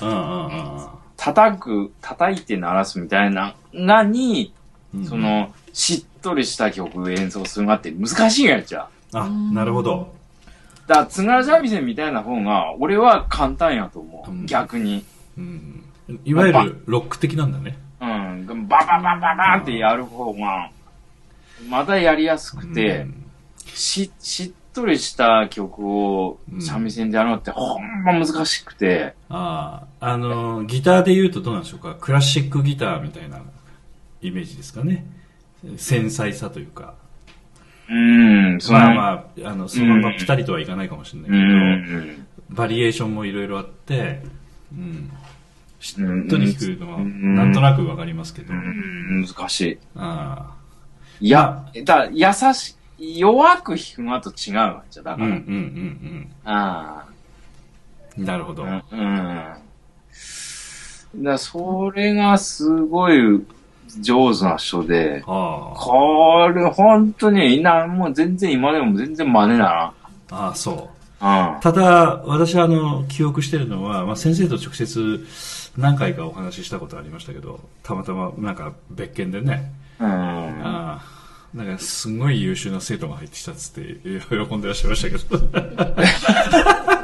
[1.15, 4.51] 叩く、叩いて鳴らすみたいな、がに、
[4.93, 5.05] うん。
[5.05, 8.87] その、しっとりした曲を演奏するがって難しいやつじゃ。
[9.13, 10.13] あ、なるほど。
[10.87, 14.31] だから、津軽三味線みたいな方が、俺は簡単やと思う。
[14.31, 15.05] うん逆に。
[15.37, 15.82] うん。
[16.25, 17.77] いわゆるロック的なんだね。
[18.01, 18.67] うん。
[18.67, 20.69] バババババンってやる方が、
[21.69, 23.19] またやりやすくて、うん
[23.65, 31.95] し、しっとりした曲を三味線でやるのってほんま難しくて、ああ、あの、ギターで言うとどうなんでしょうか？
[31.99, 33.41] クラシックギターみたいな
[34.21, 35.05] イメージですかね。
[35.77, 36.95] 繊細さというか。
[37.89, 44.23] うん、その、まあまあ、あの、そのままピタリとはいかないかもしれないけうど、ん、バリエーションもいろいろあって、
[44.71, 45.11] うん。
[45.83, 48.53] しうんっとり弾くのは、うんなんとなくわかりますけど。
[48.53, 49.77] うん、難しい。
[49.95, 50.55] あ
[51.19, 55.15] いや、だ優しい、弱く弾くのと違うわじゃ、だあ。
[55.15, 55.29] うんから。
[55.29, 57.05] うんうんあ
[58.17, 58.25] うん。
[58.25, 58.65] なるほど。
[58.65, 58.99] あ、うん。
[58.99, 59.15] うん。
[59.15, 59.59] だか
[61.15, 63.45] らそれがすごい
[64.01, 69.93] 上手な人で、あこれ本当に、な、もう全然今でも全然真似だ
[70.31, 70.35] あ。
[70.35, 70.71] ああ、そ
[71.21, 71.57] な。
[71.57, 75.25] あただ、私はあの、記憶してるのは、まあ、先生と直接
[75.77, 80.07] 何回かお話ししたことありましたけど、たまたまなんか別件でね、うん。
[80.07, 85.39] ああなんかすごい優秀な生徒が入ってきたっつって喜んでらっしゃいましたけど。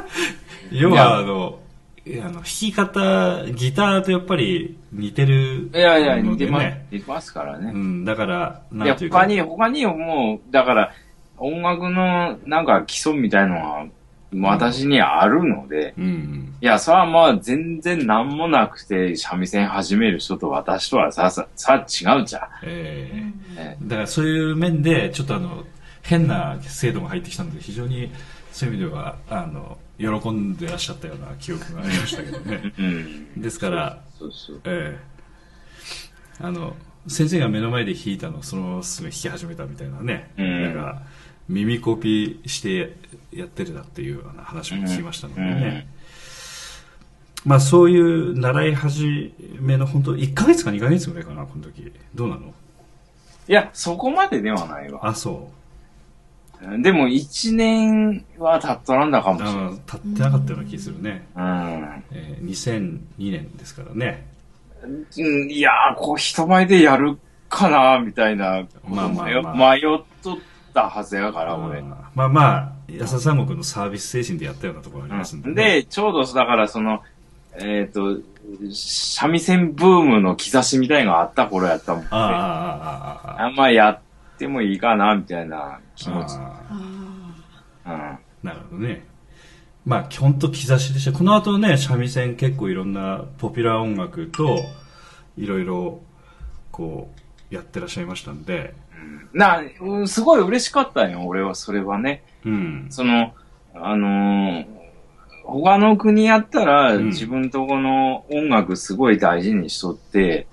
[0.72, 1.60] 要はあの、
[2.06, 7.76] いやあの弾き方、ギターとやっぱり似てるいやいや、似てますね。、似てますからねう。
[7.76, 9.18] ん、だから、いや、なんていうか。
[9.18, 10.92] 他に、他にもう、だから、
[11.38, 13.86] 音楽のなんか基礎みたいのが、
[14.34, 16.54] 私にあるので、うん。
[16.60, 22.42] いや、それはまあ全然何もなくて三味線始める人と私とはさ、さ、さ、違うじゃん。
[22.62, 25.64] えええだからそういう面で、ちょっとあの、
[26.02, 28.10] 変な制度が入ってきたので、非常に
[28.52, 32.72] そういう意味では、あの、喜んでらっしゃったような記憶がありましたけどね。
[32.78, 33.40] うん。
[33.40, 34.60] ですから、そうそう。
[34.64, 35.10] ええ
[36.42, 36.74] あの、
[37.06, 40.30] 先生が目の前で弾いたのをそのまますぐ弾き始めたみたいなね。
[40.38, 41.02] うんなんか、
[41.50, 42.94] 耳コピーして
[43.32, 45.88] やってるだっていうような話も聞きましたのでね。
[47.44, 51.92] まあそういう習い始めの本当1ヶ月か2ヶ月ぐらいかな、この時。
[52.14, 52.52] どうなの？
[53.48, 55.08] いや、そこまでではないわ。
[55.08, 55.50] あ、そ
[56.82, 59.34] でも一年は経っとらんだかう。
[59.34, 59.80] もしれない。
[59.86, 61.26] 経ってなかったような気するね。
[61.34, 61.42] うん。
[62.12, 64.26] えー2002年ですからね。
[64.82, 70.38] うん、いやー、こう人前でやるかな、みたいな、まあまあまあ迷迷っとっ
[70.82, 71.82] たはずやから、俺。
[71.82, 77.02] まあまあ、安田三国のサービス精神でやったようなところありますんで、ねで、ちょうど、だからその、
[77.54, 78.18] えっ、と、
[78.72, 82.08] 三味線ブームの兆しみたいのがあった頃やったもんね。
[82.10, 84.00] ああ、ああ、ああ、ああんまやっ
[84.38, 86.36] てもいいかな、みたいな気持ち。
[86.38, 86.62] あ
[87.86, 88.18] うん。
[88.42, 89.06] なるほどね。
[89.84, 91.12] まあ、本当兆しでした。
[91.12, 94.58] この後ね、三味線結構いろんなポピュラー音楽と、
[95.36, 96.00] いろいろ、
[96.70, 98.74] こう、やってらっしゃいましたんで、
[99.32, 102.22] な、うんすごい嬉しかったんよ、俺は、それはね。
[102.44, 102.86] うん。
[102.90, 103.32] その、
[103.74, 104.66] あのー
[105.42, 110.46] 他の国やったら、うん自分とこの音楽すごい大事にしとって、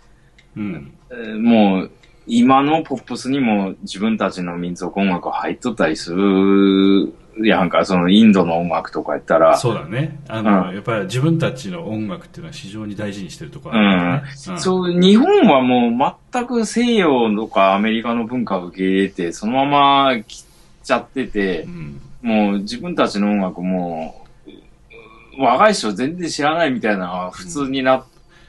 [0.56, 0.94] うん。
[1.12, 1.92] えーもう、
[2.26, 7.14] 今のポップスにも自分たちの民族音楽入っとったりする
[7.44, 9.58] やんか、そのインドの音楽とかやったら。
[9.58, 10.20] そうだね。
[10.28, 14.24] あの、うんやっぱり自分たちの音楽っていうのは非常に大事にしてるところうあん。
[14.52, 20.46] うんそう、日本はもう全く西洋とかアメリカの文化を受け入れて、そのまま来
[20.84, 22.02] ちゃっててう、ん。
[22.22, 24.26] もう自分たちの音楽も、
[25.38, 28.06] う若い人全然知らないみたいなのが普通になっ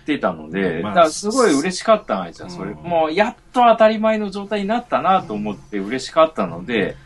[0.06, 2.70] てたので、うんまあだからすごい嬉しかったんじゃん、それ。
[2.70, 6.96] うんもうやっと当たり前の状態になったなと思って嬉しかったので、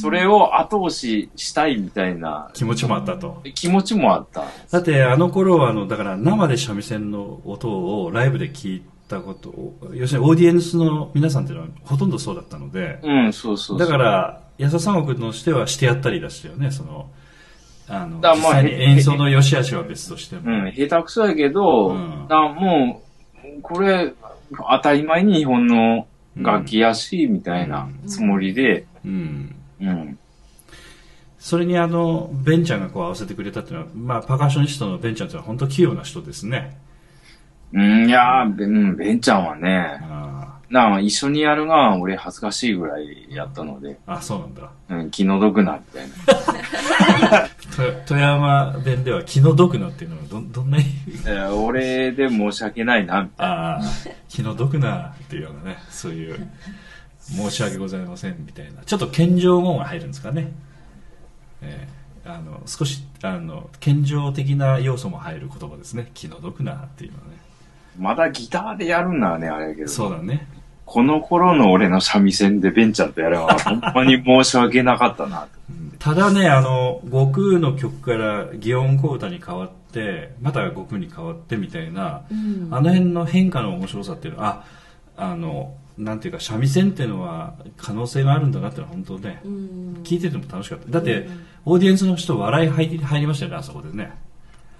[0.00, 3.42] それを後押ししたいみたいな気持ちもあったと。
[3.54, 4.44] 気持ちもあった。
[4.70, 7.68] だってあの頃はあの、だから生で三味線の音
[8.02, 13.78] をライブで聞いたことを、要するにオーディエンスの皆さんっていうのはほとんどそうだったので、うん、そうそうそう。
[13.78, 17.10] だから、安田三国のしてはしてやったりだしたよね、その、
[17.88, 20.42] あの、実だまあ際に演奏の良し悪しは別としても。
[20.44, 23.02] うん、下手くそやけど、うんだも
[23.58, 24.12] う、これ、
[24.56, 26.06] 当たり前に日本の
[26.36, 29.53] 楽器やし、みたいなつもりで、うん。
[29.80, 30.18] うん。
[31.38, 36.78] それにあの、ベンちゃんがこう合わせてくれたっていうのは、まあ、パーカッショニストのベンちゃんっていうのは本当器用な人ですね。
[37.72, 44.70] うん、いやー、べうん、ベンちゃんはね、あなあ、一緒にやるが、俺恥ずかしいぐらいやったので、あ、あそうなんだ。
[44.90, 47.48] うん、気の毒な、みたいな。
[47.76, 50.88] と富山弁では気の毒なっていうのはど、どんな意味？
[51.26, 53.82] えー俺で申し訳ないな、みたいああ、
[54.28, 56.48] 気の毒なっていうようなね、そういう、
[57.24, 58.82] 申し訳ございませんみたいな。
[58.84, 60.52] ちょっと謙譲語が入るんですかね。
[61.62, 66.10] ええあの、少し、あの、謙譲的な要素も入る言葉ですね。
[66.14, 67.36] 気の毒なっていうのはね。
[67.98, 68.08] な。
[68.08, 70.48] まだギターでやるんならね、あれやけど、そうだね。
[70.86, 75.48] この頃の俺の三味線でベンちゃんとやれば、 ほんまに申し訳なかったな、と。
[75.98, 84.64] ただね、あの、悟空の曲から祇園小歌に変わって、また悟空に変わってみたいな、うんあの辺の変化の面白さっていうのは、
[85.16, 90.90] あ、あの、なんていうか、三味線っていうのは可能性があるんだなってのは本当ね、うん聞いてても楽しかった。
[90.90, 91.28] だって、
[91.64, 94.12] オーディエンスの人笑い入り入りましたよね、あそこでね。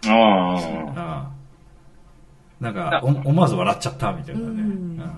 [0.07, 1.31] ああ、
[2.61, 4.47] なんか、お思わず笑っちゃったみたいなね。
[4.47, 5.13] うん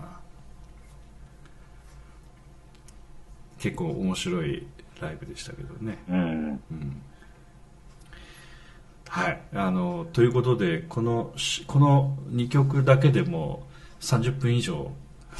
[3.58, 4.66] 結構面白い
[5.00, 5.98] ライブでしたけどね。
[6.08, 6.60] うん。
[6.70, 7.02] うん
[9.08, 9.40] はい。
[9.54, 13.66] あの、ということで、このし、この2曲だけでも
[14.00, 14.90] 30分以上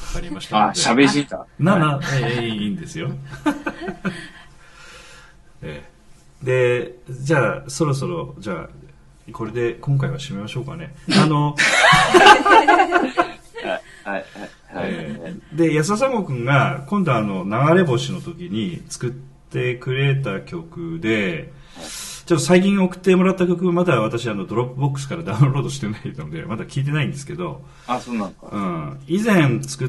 [0.09, 0.75] かかりましたあ。
[0.75, 1.47] 喋りすぎた。
[1.59, 3.11] な、な、ええいいんですよ。
[5.63, 5.97] ええ
[6.43, 8.69] で、じゃあ、そろそろ、じゃあ、
[9.33, 10.95] これで今回は締めましょうかね。
[11.17, 11.57] あの、
[14.05, 14.25] はい、はい、はい。
[14.75, 21.53] えーで、安田三悟くんが、今度あの、流れ星の時に作ってくれた曲で、
[22.27, 28.49] ちょっと最近送ってもらった曲、まだ私、あの、ドロップボックスからダウンロードしてないので、 まだ聞いてないんですけど、あ、そうなんか。
[28.51, 28.99] うん。
[29.07, 29.89] 以前作っ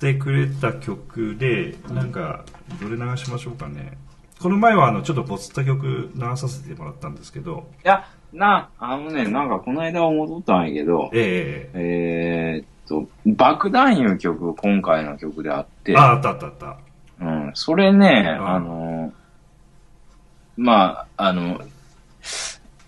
[0.00, 2.44] てくれた曲で、なんか、
[2.82, 3.96] どれ流しましょうかね。
[4.40, 16.78] この前は、あの、ちょっとボツった曲流させてもらったんですけど、いや、な、あのね、なんかこの間思っったんやけど、えええーっと、爆弾いう曲、今回の曲であって、あ、あったあったあった。
[17.20, 19.12] うん、それね、うんあの、
[20.56, 21.60] まあ、あの、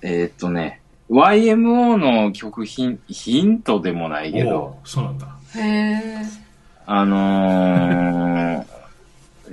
[0.03, 0.81] えーっとね、
[1.11, 5.27] YMO の曲ヒンヒントでもないけど、そうなんだ。
[5.57, 6.03] へえ。
[6.87, 8.65] あのー、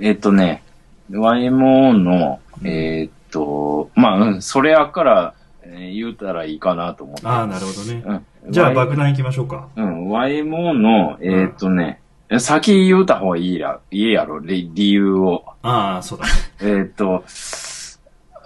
[0.00, 0.62] えっとね、
[1.10, 7.26] YMO の、えーっと、まあ、うん、それやから、えー言うたらいいかなと思って。
[7.26, 8.02] ああ、なるほどね。
[8.44, 9.68] うん、じゃあ、爆弾行きましょうか。
[9.76, 12.00] うん、YMO の、えーっとね、
[12.38, 15.44] 先言うた方がいいや、いいやろ、理理由を。
[15.62, 16.30] ああ、そうだね。
[16.60, 17.24] えーっと、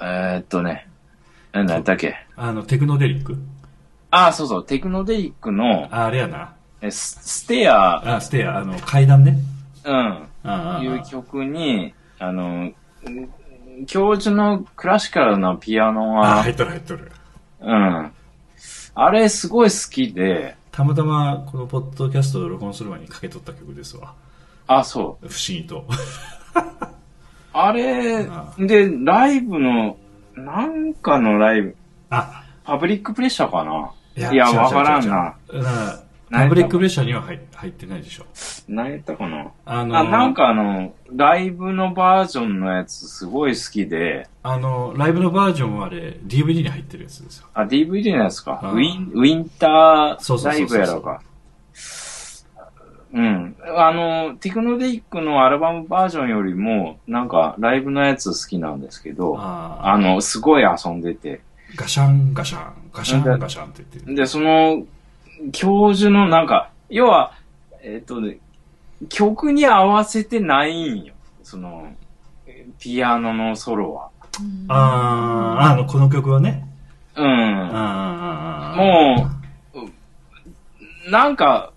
[0.03, 0.87] えーっとね、
[1.53, 2.15] え何やったっけ？
[2.37, 3.37] あの、テクノデリック？
[4.11, 6.55] ああ、そうそう、テクノデリックの、ああれやな。
[6.81, 9.39] えスステア、あ、ステア、あの、階段ね。
[9.85, 10.29] うん、
[10.83, 12.73] いう曲に、あの、
[13.87, 17.13] 教授のクラシカルなピアノああ、が、入っとる入っとる。
[17.61, 18.13] うん。
[18.95, 24.15] あれすごい好きで、たまたま、このポッドキャストを録音する前にかけとった曲ですわ。
[24.67, 25.29] あ、そう。
[25.29, 25.87] 不思議と。
[27.53, 29.97] あれあ、で、ライブの、
[30.45, 31.77] なんかのライブ、
[32.11, 33.93] あ、パブリックプレッシャーかな？
[34.17, 35.37] いやわからんな。
[36.31, 38.25] パブリックプレッシャーには入入ってないでしょ。
[38.69, 39.51] 何やったかな？
[39.65, 47.49] あの、あ、なんかあの、ライブのバージョンのやつすごい好きで、あの、ライブのバージョンはあれ、DVD に入ってるやつですよ。
[47.53, 48.61] あ、DVD のやつか。
[48.63, 51.21] あウィン、ウィンターライブやろうか。
[53.13, 53.57] うん。
[53.77, 61.41] あの、テクノデイックのアルバムバージョンよりも、なんか、ライブのやつ好きなんですけど、ああの、すごい遊んでて。
[61.77, 64.17] ガシャン、ガシャン、ガシャン、ガシャンって言ってる。
[64.17, 64.85] で、その、
[65.53, 67.33] 教授のなんか、要は、
[67.83, 68.39] えっ、とね、
[69.09, 71.15] 曲に合わせてないんよ。
[71.43, 71.93] その、
[72.79, 74.09] ピアノのソロは。
[74.69, 76.65] あーあの、この曲はね。
[77.17, 77.27] うん。
[77.27, 79.31] あーも
[81.07, 81.73] う、なんか、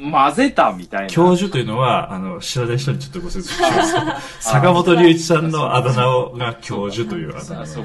[0.00, 1.06] 混ぜたみたいな。
[1.08, 4.00] 教授というのは、あの、知らない人にちょっとご説明しますと、
[4.40, 7.78] 坂本龍一さんのあだ名をが教授というあだ名です。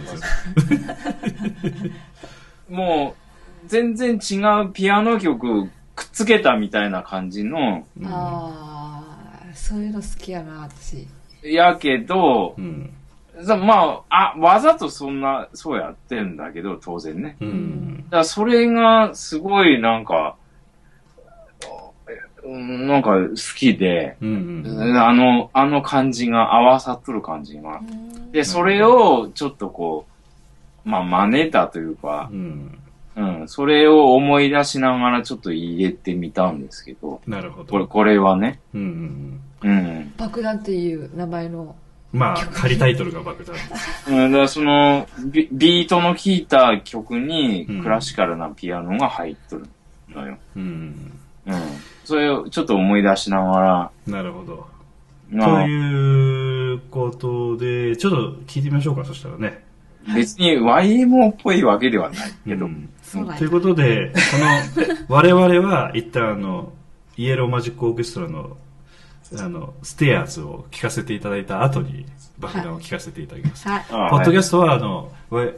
[2.70, 3.16] も
[3.63, 9.03] う、全然違うピアノ曲くっつけたみたいな感じの、うんあ
[9.51, 11.07] あ、そういうの好きやな、私。
[11.43, 12.91] やけどう、ん。
[13.43, 17.36] さまあ、あ、わざとそんな、そうやってんだけど、当然ね。
[17.41, 18.05] うん。
[18.05, 20.44] だからそれがすごいなんか、うん
[22.47, 24.63] なんか好きで、うん。
[24.97, 27.81] あの、あの感じが合わさっとる感じが。
[28.31, 30.05] で、それをちょっとこ
[30.85, 32.77] う、まあ真似たというかう、ん。
[33.17, 37.71] うん、それを思い出しながらちょっと入れてみたんですけど、なるほど。
[37.71, 39.69] これ、これはね、うんうんうん。
[39.69, 40.13] うん。
[40.17, 41.75] 爆弾っていう名前の。
[42.11, 43.55] まあ、仮タイトルが爆弾。
[44.07, 49.65] うん、だからそのビ、ビートの効いた曲にうんクラシカルなピアノが入っとる
[50.09, 50.37] のよ。
[50.55, 51.11] うん。
[51.45, 51.55] うん。
[52.05, 54.67] それをちょっと思い出しながら、なるほど。
[55.29, 55.63] まあ。
[55.63, 59.65] ということで、ちょっと聞いてみましょうか、そしたらね。
[60.13, 62.89] 別に YMO っぽいわけではないけど、うん。
[63.37, 64.19] ということで、こ
[64.77, 66.73] の、 我々は一旦あの、
[67.17, 68.57] イエローマジックオーケストラの、
[69.39, 72.05] あの、ステアーズを聴かせていただいた後に、
[72.39, 73.67] 爆弾を聴かせていただきます。
[73.67, 73.86] はい。
[73.89, 75.11] あポッドキャスストは、あの、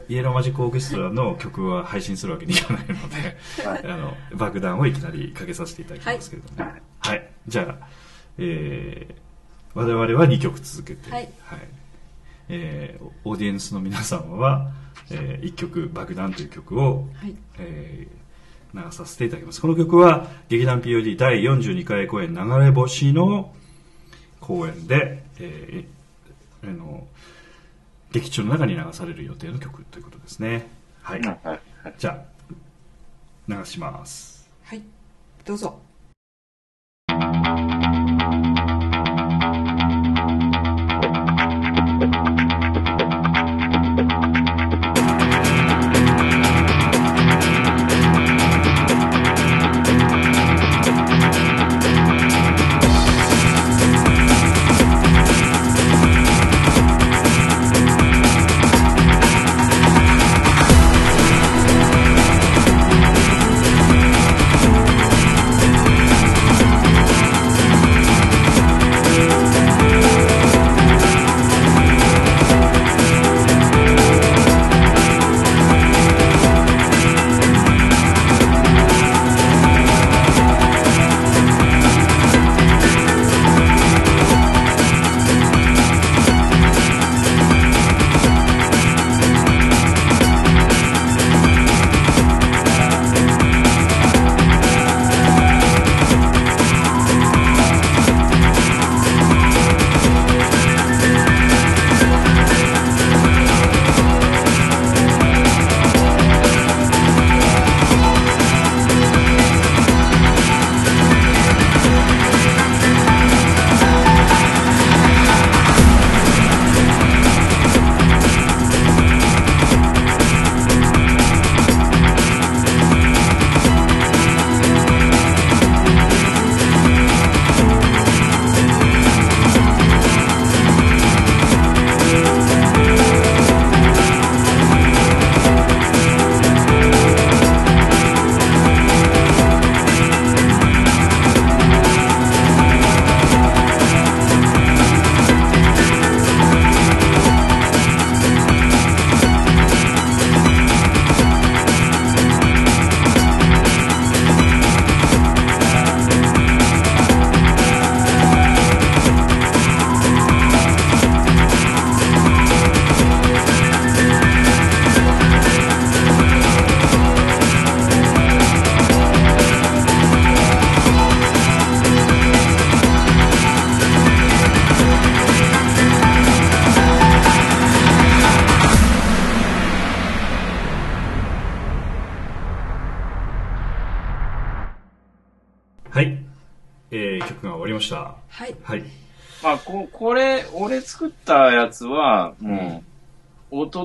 [0.08, 3.36] イエローマジックオーケストラの曲は配信するわけにいかないので、
[3.68, 6.70] はいあの、爆弾をいきなりかけさせていただきますけれども。
[7.00, 7.28] はい。
[7.46, 7.86] じゃあ、
[8.38, 11.28] えー、我々は2曲続けて、はい
[12.50, 14.70] えーオーディエンスの皆さんは、
[15.10, 17.34] え1曲、爆弾という曲を、はい。
[17.58, 18.18] えー
[18.74, 19.62] 流させていただきます。
[19.62, 23.50] この曲は劇団 POD 第42回公演流れ星の
[24.40, 25.97] 公演で、えー
[26.64, 27.06] あの
[28.12, 30.66] 劇中の中に流される予定の曲ということですね。
[31.02, 31.20] はい。
[31.20, 31.60] はいはい
[31.98, 34.48] じゃあ、流します。
[34.64, 34.82] はい。
[35.44, 35.80] どうぞ。「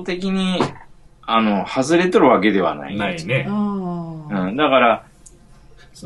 [0.04, 0.60] 的に、
[1.22, 2.96] あの、外れとるわけではない。
[2.96, 3.46] ないね。
[3.48, 3.52] う
[4.50, 5.06] ん、だから、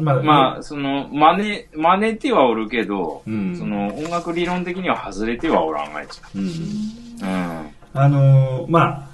[0.00, 7.24] まあ、まあ、その、真似、真似てはおるけど、うんその、音楽理論的には外れてはおらんがいちうん。
[7.26, 7.60] ゃ
[7.94, 7.94] う。
[7.94, 8.00] うん。
[8.00, 9.08] あのーまあ、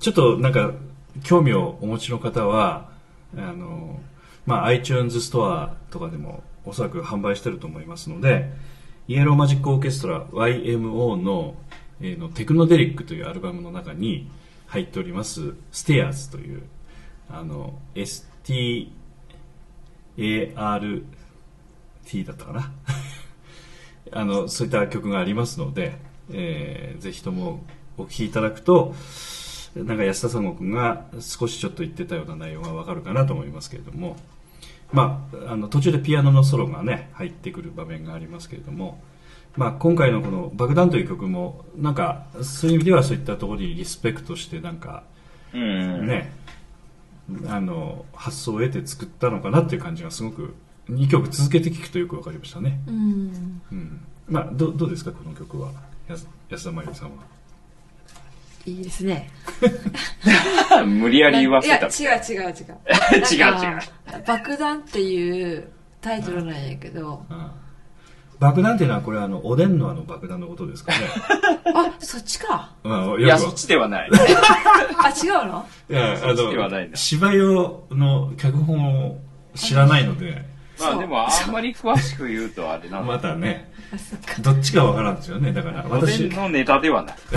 [0.00, 0.72] ちょっとなんか、
[1.24, 2.88] 興味をお持ちの方は、
[3.36, 4.10] あのー
[4.46, 8.50] まあ、iTunes ストアとかでもおそらく販売してると思いますので、
[9.06, 11.54] イエローマジックオーケストラ YMO の,、
[12.00, 14.30] えーのテクノデリックというアルバムの中に
[14.66, 16.62] 入っております、ステアーズという、
[17.28, 18.90] あの、START
[22.26, 22.72] だったかな？
[24.12, 25.98] あの、そういった曲がありますので、
[26.30, 27.64] えーぜひとも
[27.96, 28.94] お聴きいただくと、
[29.76, 34.16] なんか安田三国が少しちょっと言ってたような内容がわかるかなと思いますけれども、
[34.92, 39.00] まあ、あの途中でピアノのソロがね、入ってくる場面がありますけれども、
[39.60, 45.02] まあ、今回のこの爆弾という曲も、なんか、そういう意味ではそういったところにリスペクトして、なんか。
[45.52, 46.32] ね、
[47.46, 50.54] あの、発想を得て作ったのかなっていう感じがすごく、
[50.88, 52.80] 2曲続けて聴くとよくわかりましたね。
[52.86, 53.60] うん。
[53.70, 54.00] うん。
[54.28, 55.72] まあ、どどうですか、この曲は？
[56.08, 57.16] 安安田真由美さんは。
[58.64, 59.28] いいですね。
[60.86, 61.86] 無理やり言わせた。
[61.86, 62.54] いや、違う違う違う。
[63.30, 65.68] 違う なんか爆弾っていう
[66.00, 67.50] タイトルなんやけど、うん
[68.40, 70.98] 爆弾っていうのはこれあのおでんのあの爆弾のことですかね。
[71.76, 72.70] あ、そっちか。
[73.18, 74.10] いや、そっちではない。
[74.98, 75.66] あ、違うの？
[75.90, 79.18] いやあそっちではないんのだ芝居をの脚本を
[79.54, 80.46] 知らないので、
[80.80, 83.70] まあでも、あんまり詳しく言うとあれなんだまたね。
[84.40, 85.52] どっちかわからんですよね。
[85.52, 87.16] だから私のネタではない。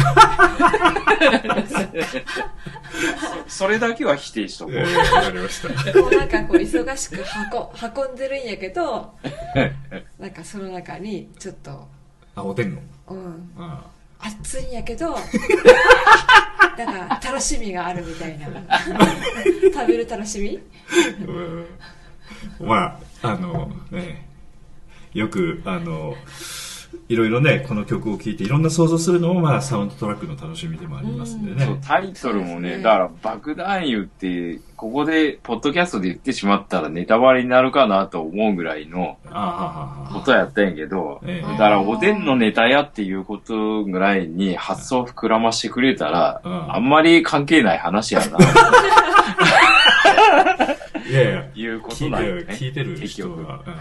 [3.47, 4.75] そそれだけは否定しとこう。
[4.75, 5.69] えーわかりました。
[5.93, 7.23] こうなんかこう忙しく運
[8.07, 9.13] 運んでるんやけど、
[10.19, 11.87] なんかその中にちょっと、
[12.35, 12.81] あ、おでんの？
[13.09, 13.81] うん、あ
[14.19, 15.09] 暑いんやけど、
[16.77, 18.45] なんか楽しみがあるみたいな。
[19.73, 20.59] 食べる楽しみ？
[21.27, 21.65] うん
[22.59, 24.27] まあ、あの、ね、
[25.13, 26.15] よく、あの、
[27.09, 31.65] いろいろね、この曲を聴いていろんな想像するのも、まあ、サウンドトラックの楽しみでもありますんでね。
[31.65, 41.51] そう、タイトルもね、だから爆弾言って、ここで、ポッドキャストで言ってしまったらネタバレになるかなと思うぐらいのあはははことやったんやけど、ええ。
[41.51, 46.75] だからおでんのネタやっていうことぐらいに発想を膨らましてくれたら、うん。
[46.75, 48.37] あんまり関係ない話やな、
[51.13, 52.45] いやいや、いうこと聞いてる、なんよね。
[52.53, 53.37] 聞いてる人は。
[53.37, 53.73] うん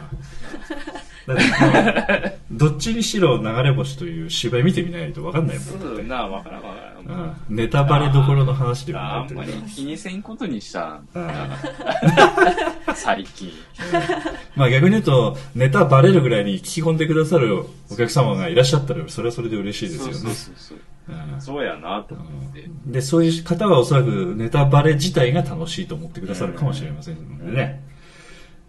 [1.25, 7.19] だってどっちにしろ流れ星という芝居見てみないと分かんないもんそうな、わからんわからん。
[7.49, 11.01] うんネタバレどころの話でないというんまり気にせんことにした。
[14.57, 20.15] まあ逆に言うと、ネタバレるぐらいに聞き込んでくださるお客様がいらっしゃったら、それはそれで嬉しいですよね。
[20.15, 20.79] そうそうそうそう。
[21.09, 22.69] うんそうやなと思って。
[22.87, 27.83] で、そういう方はおそらくネタバレ自体が楽しいと思ってくださるかもしれませんのでね。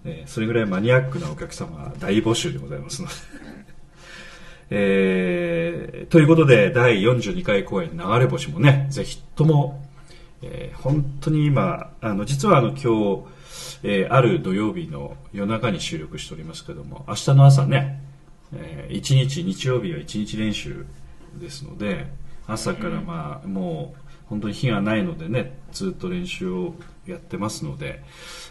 [0.05, 3.13] えーそれぐらいマニアックなお客様は大募集でございますので。
[4.71, 9.85] えーということで、第42回公演流れ星もね、ぜひとも、
[10.41, 13.23] えー本当に今、あの、実はあの今日、
[13.83, 18.01] えーある土曜日の夜中に収録しておりますけども、明日の朝ね、
[18.53, 20.85] えー一日、日曜日は一日練習
[21.39, 22.07] ですので、
[22.47, 26.73] 朝からまあ、もう本当に日がないのでね、ずっと練習を
[27.05, 28.03] やってますので、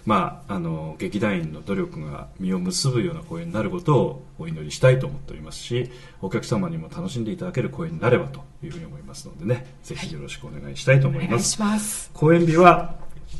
[0.04, 5.90] まあ、あの、劇団員の努力が実を結ぶような公演になることをお祈りしたいと思っておりますし、
[6.20, 11.26] お客様にも楽しんでいただける公演になればというふうに思いますのでね、ぜひよろしくお願いしたいと思います。
[11.26, 12.10] お願いします。
[12.12, 12.94] 公演日は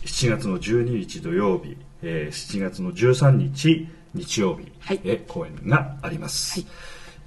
[0.05, 6.68] 7月の12日土曜日、えー7月の13日日曜日はいへ公演があります、はい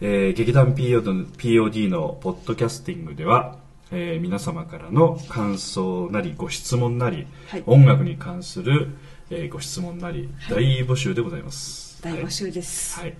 [0.01, 3.57] えー劇団 POD, POD のポッドキャスティングでは、
[3.91, 7.63] えー皆様からの感想なりご質問なり、はい。
[7.65, 8.89] 音楽に関する、
[9.29, 12.99] えーご質問なり大募集でございます、大募集です。
[12.99, 13.15] はい、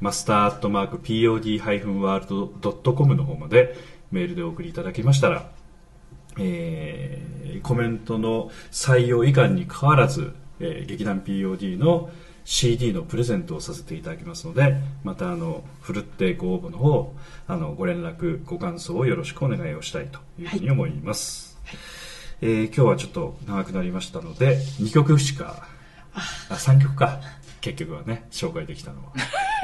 [0.00, 3.76] マスターアットマーク POD-WORLD.com の方まで
[4.10, 5.50] メールでお送りいただけましたら、
[6.38, 12.10] えーコメントの採用以下にかかわらず、えー劇団 POD の
[12.44, 17.14] CD のプレゼントをさせていただきますのでまたあのふるってご応募の方
[17.48, 21.58] あのご連絡ご感想をよろしくお願いをしたいというふうに思います、
[22.40, 25.66] えー今日はちょっと長くなりましたので2曲しか
[26.14, 26.20] あ。
[26.54, 27.20] 3曲か。
[27.60, 29.12] 結局はね紹介できたのは。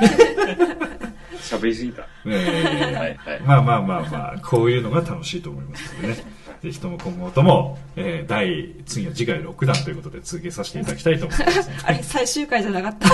[1.40, 2.06] 喋りすぎた。
[2.26, 3.40] えーはいはい。
[3.40, 6.24] まあまあまあまあ、こういうのが楽しいと思いますのでね。
[6.62, 11.70] ぜひとも今後とも、えー、第、次は次回6弾ということで続けさせていただきたいと思います。
[11.84, 13.08] あれ、最終回じゃなかった。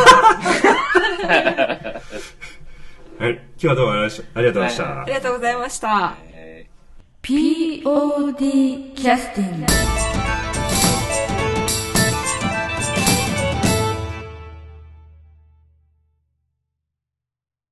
[3.19, 3.33] はい。
[3.33, 4.83] 今日はどうもありがとうございました。
[4.83, 6.15] はいありがとうございました。
[6.33, 6.37] えー
[7.27, 10.16] POD キャスティング